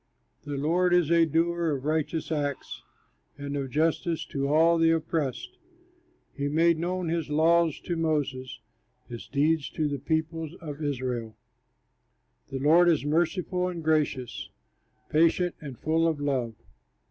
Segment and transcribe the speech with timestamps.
[0.45, 2.81] The Lord is a doer of righteous acts,
[3.37, 5.59] And of justice to all the oppressed.
[6.33, 8.61] He made known his laws to Moses,
[9.07, 11.37] His deeds to the people of Israel.
[12.49, 14.49] The Lord is merciful and gracious,
[15.11, 16.55] Patient and full of love.